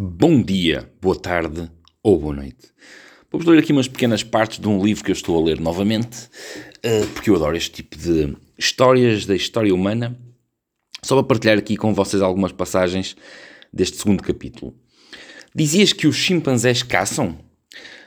[0.00, 1.68] Bom dia, boa tarde
[2.04, 2.68] ou boa noite.
[3.32, 6.28] Vamos ler aqui umas pequenas partes de um livro que eu estou a ler novamente,
[6.84, 10.16] eh, porque eu adoro este tipo de histórias da história humana.
[11.02, 13.16] Só para partilhar aqui com vocês algumas passagens
[13.72, 14.72] deste segundo capítulo.
[15.52, 17.36] Dizias que os chimpanzés caçam?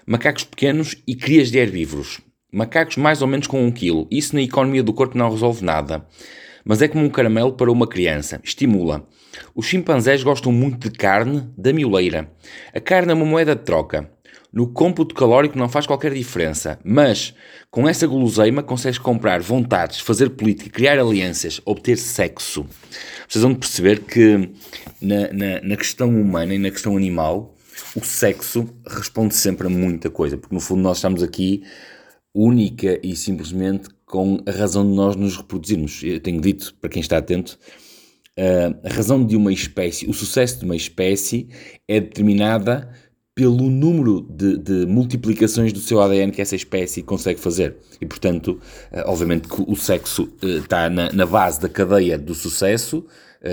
[0.08, 2.22] Macacos pequenos e crias de herbívoros.
[2.54, 4.08] Macacos mais ou menos com um quilo.
[4.10, 6.08] Isso na economia do corpo não resolve nada
[6.66, 8.40] mas é como um caramelo para uma criança.
[8.44, 9.08] Estimula.
[9.56, 12.30] Os chimpanzés gostam muito de carne da mioleira.
[12.74, 14.10] A carne é uma moeda de troca.
[14.52, 17.34] No cômputo calórico não faz qualquer diferença, mas
[17.70, 22.66] com essa guloseima consegues comprar vontades, fazer política, criar alianças, obter sexo.
[23.30, 24.50] Vocês vão perceber que
[25.02, 27.56] na, na, na questão humana e na questão animal,
[27.96, 31.64] o sexo responde sempre a muita coisa, porque no fundo nós estamos aqui
[32.34, 36.04] única e simplesmente com a razão de nós nos reproduzirmos.
[36.04, 37.58] Eu tenho dito, para quem está atento,
[38.84, 41.48] a razão de uma espécie, o sucesso de uma espécie
[41.88, 42.92] é determinada
[43.34, 47.78] pelo número de, de, multiplicações do seu ADN que essa espécie consegue fazer.
[48.02, 48.60] E, portanto,
[49.06, 53.06] obviamente que o sexo está na, na base da cadeia do sucesso,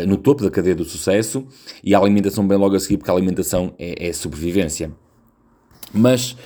[0.09, 1.47] no topo da cadeia do sucesso,
[1.85, 4.91] e a alimentação bem logo a seguir, porque a alimentação é, é sobrevivência.
[5.95, 6.37] Mas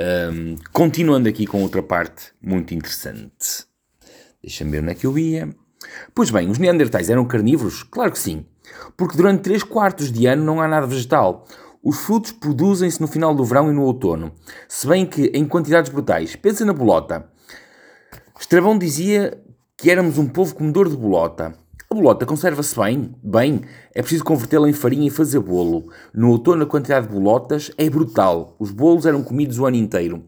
[0.00, 3.66] um, continuando aqui com outra parte muito interessante.
[4.42, 5.48] Deixa-me ver onde é que eu ia.
[6.14, 7.82] Pois bem, os Neandertais eram carnívoros?
[7.82, 8.46] Claro que sim.
[8.96, 11.46] Porque durante 3 quartos de ano não há nada vegetal.
[11.82, 14.32] Os frutos produzem-se no final do verão e no outono.
[14.68, 16.36] Se bem que em quantidades brutais.
[16.36, 17.28] Pensa na bolota.
[18.38, 19.42] Estrabão dizia
[19.76, 21.54] que éramos um povo comedor de bolota.
[21.92, 23.12] A bolota conserva-se bem?
[23.20, 25.90] Bem, é preciso convertê-la em farinha e fazer bolo.
[26.14, 28.54] No outono a quantidade de bolotas é brutal.
[28.60, 30.22] Os bolos eram comidos o ano inteiro.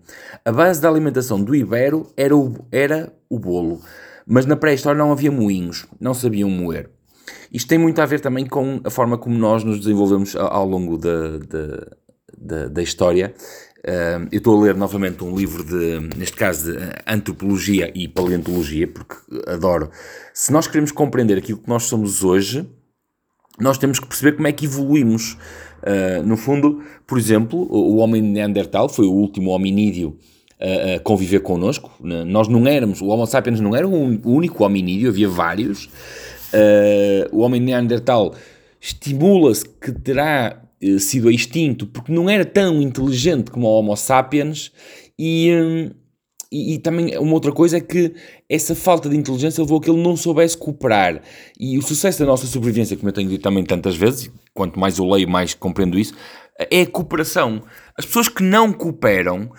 [0.45, 3.81] A base da alimentação do Ibero era o, era o bolo.
[4.27, 6.91] Mas na pré-história não havia moinhos, não sabiam moer.
[7.53, 10.99] Isto tem muito a ver também com a forma como nós nos desenvolvemos ao longo
[10.99, 11.87] da, da,
[12.37, 13.33] da, da história
[13.85, 18.87] Uh, eu estou a ler novamente um livro de, neste caso, de antropologia e paleontologia,
[18.87, 19.17] porque
[19.47, 19.91] adoro.
[20.33, 22.65] Se nós queremos compreender aquilo que nós somos hoje,
[23.59, 25.37] nós temos que perceber como é que evoluímos.
[25.83, 30.17] Uh, no fundo, por exemplo, o, homem Neandertal foi o último hominídeo
[30.61, 31.91] a, conviver connosco.
[32.01, 35.87] Nós não éramos, o Homo sapiens não era o único hominídeo, havia vários.
[36.55, 38.33] Uh, o homem Neandertal
[38.81, 40.62] estimula-se que terá eh,
[40.99, 44.73] sido extinto porque não era tão inteligente como o Homo sapiens
[45.19, 45.91] hum,
[46.53, 48.15] e, e, também uma outra coisa é que
[48.47, 51.23] essa falta de inteligência levou a que ele não soubesse cooperar.
[51.59, 54.99] E o sucesso da nossa sobrevivência, como eu tenho dito também tantas vezes, quanto mais
[54.99, 56.15] eu leio, mais compreendo isso,
[56.71, 57.63] é a cooperação.
[57.97, 59.51] As pessoas que não cooperam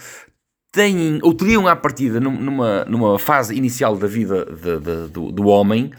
[0.71, 5.47] têm, ou teriam à partida, numa, numa fase inicial da vida de, de, do, do
[5.47, 5.89] homem,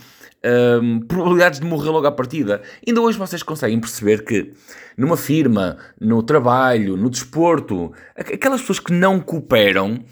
[0.45, 2.63] um, probabilidades de morrer logo à partida.
[2.87, 4.53] Ainda hoje vocês conseguem perceber que
[4.97, 10.05] numa firma, no trabalho, no desporto, aquelas pessoas que não cooperam,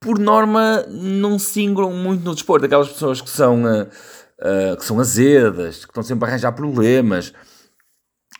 [0.00, 2.66] por norma, não se ingram muito no desporto.
[2.66, 7.32] Aquelas pessoas que são, uh, uh, que são azedas, que estão sempre a arranjar problemas,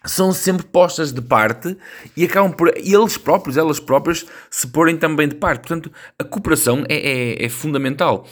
[0.04, 1.76] são sempre postas de parte
[2.16, 5.60] e acabam por eles próprios, elas próprias, se porem também de parte.
[5.60, 8.26] Portanto, a cooperação é, é, é fundamental.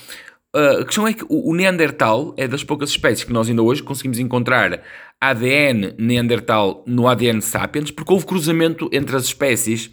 [0.54, 3.82] Uh, a questão é que o, Neandertal é das poucas espécies que nós ainda hoje
[3.82, 4.80] conseguimos encontrar
[5.20, 9.86] ADN Neandertal no ADN Sapiens, porque houve cruzamento entre as espécies.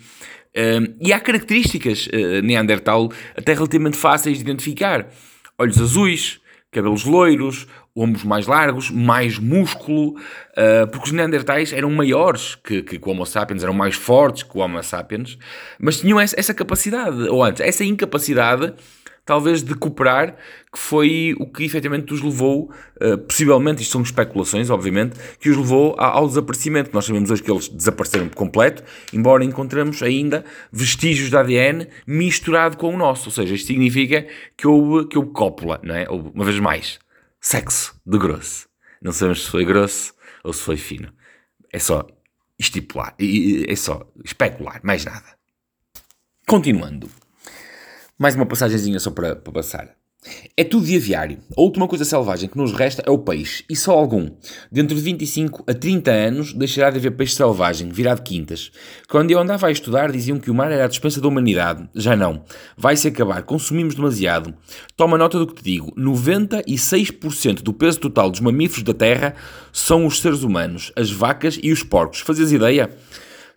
[0.56, 5.10] Uh, e há características uh, Neandertal até relativamente fáceis de identificar.
[5.58, 6.40] Olhos azuis,
[6.72, 10.16] cabelos loiros, ombros mais largos, mais músculo,
[10.92, 14.58] porque os Neandertais eram maiores que, que, que, o Homo sapiens, eram mais fortes que
[14.58, 15.38] o Homo sapiens,
[15.78, 18.74] mas tinham essa, essa capacidade, ou antes, essa incapacidade
[19.26, 20.36] talvez de cooperar,
[20.72, 22.72] que foi o que efetivamente os levou,
[23.02, 26.92] uh, possivelmente, isto são especulações, obviamente, que os levou ao desaparecimento.
[26.94, 28.84] Nós sabemos hoje que eles desapareceram por completo,
[29.14, 33.30] embora encontremos ainda vestígios de ADN misturado com o nosso.
[33.30, 34.28] Ou seja, isto significa
[34.58, 36.10] que houve, que houve cópula, não é?
[36.10, 37.00] Houve, uma vez mais,
[37.40, 38.68] sexo de grosso.
[39.02, 41.12] Não sabemos se foi grosso ou se foi fino.
[41.72, 42.06] É só
[42.60, 45.36] estipular, é só especular, mais nada.
[46.48, 47.10] Continuando.
[48.22, 49.96] Mais uma passagenzinha só para, para passar.
[50.56, 51.40] É tudo de aviário.
[51.58, 54.30] A última coisa selvagem que nos resta é o peixe, e só algum.
[54.72, 58.72] Dentro de 25 a 30 anos deixará de haver peixe selvagem, virado quintas.
[59.10, 61.90] Quando eu andava a estudar diziam que o mar era a dispensa da humanidade.
[61.96, 62.44] Já não.
[62.78, 63.42] Vai-se acabar.
[63.42, 64.54] Consumimos demasiado.
[64.96, 65.92] Toma nota do que te digo.
[65.96, 69.34] 96% do peso total dos mamíferos da Terra
[69.74, 72.20] são os seres humanos, as vacas e os porcos.
[72.20, 72.96] Fazias ideia?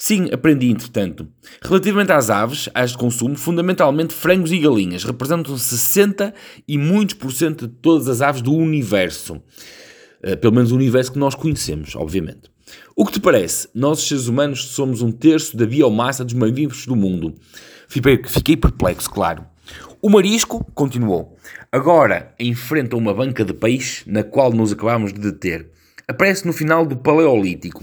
[0.06, 1.26] Sim, aprendi entretanto.
[1.62, 6.34] Relativamente às aves, às de consumo, fundamentalmente frangos e galinhas representam 60
[6.68, 9.36] e muitos por cento de todas as aves do universo.
[10.22, 12.50] Uh, pelo menos o universo que nós conhecemos, obviamente.
[12.94, 13.66] O que te parece?
[13.74, 17.34] Nós, seres humanos, somos um terço da biomassa dos mamíferos do mundo.
[17.88, 19.46] Fiquei perplexo, claro.
[20.02, 21.34] O marisco continuou.
[21.72, 25.70] Agora enfrenta uma banca de peixe na qual nos acabamos de deter.
[26.06, 27.82] Aparece no final do Paleolítico.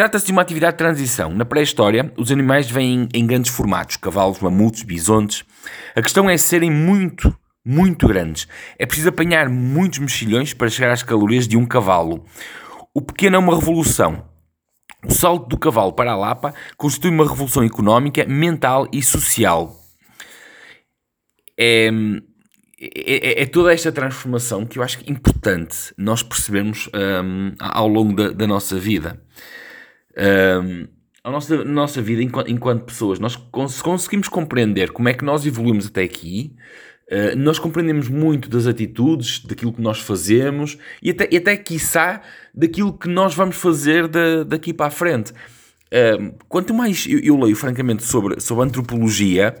[0.00, 1.28] Trata-se de uma atividade de transição.
[1.28, 5.44] Na pré-história, os animais vêm em grandes formatos: cavalos, mamutos, bisontes.
[5.94, 8.48] A questão é serem muito, muito grandes.
[8.78, 12.24] É preciso apanhar muitos mexilhões para chegar às calorias de um cavalo.
[12.94, 14.24] O pequeno é uma revolução.
[15.06, 19.76] O salto do cavalo para a Lapa constitui uma revolução económica, mental e social.
[21.58, 21.90] É,
[22.80, 28.14] é, é, toda esta transformação que eu acho é importante nós percebermos um, ao longo
[28.14, 29.20] da, da nossa vida.
[30.16, 30.88] Um,
[31.22, 35.44] a nossa, nossa vida enquanto, enquanto pessoas, nós cons conseguimos compreender como é que nós
[35.44, 36.54] evoluímos até aqui,
[37.10, 42.22] uh, nós compreendemos muito das atitudes, daquilo que nós fazemos e até, e até quiçá,
[42.54, 45.32] daquilo que nós vamos fazer da, daqui para a frente.
[46.48, 49.56] Quanto mais eu, eu, leio, francamente, sobre, sobre antropologia,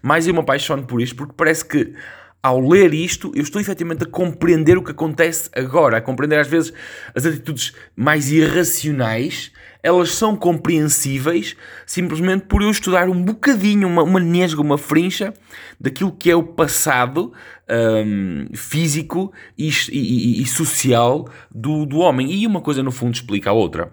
[0.00, 1.92] mais eu me apaixono por isto, porque parece que
[2.42, 6.48] ao ler isto, eu estou efetivamente a compreender o que acontece agora, a compreender às
[6.48, 6.72] vezes
[7.14, 11.56] as atitudes mais irracionais, elas são compreensíveis
[11.86, 15.32] simplesmente por eu estudar um bocadinho, uma, uma nesga, uma frincha
[15.80, 17.32] daquilo que é o passado
[17.70, 22.30] um, físico e, e, e, social do, do homem.
[22.32, 23.92] E uma coisa, no fundo, explica a outra.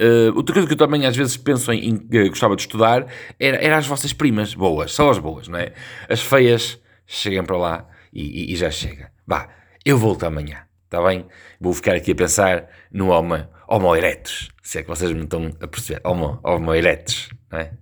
[0.00, 3.06] Uh, outra coisa que eu também às vezes penso em, em que gostava de estudar
[3.38, 5.72] era, era as vossas primas boas, só as boas, não é?
[6.08, 9.12] As feias cheguem para lá e, e, e já chega.
[9.26, 9.48] Vá,
[9.84, 11.26] eu volto amanhã, está bem?
[11.60, 15.50] Vou ficar aqui a pensar no Homo, homo erectus, se é que vocês me estão
[15.60, 16.00] a perceber.
[16.04, 17.72] Homo, homo erectus, não é?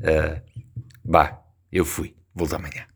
[0.00, 0.42] Uh,
[1.04, 2.95] vá, eu fui, volto amanhã.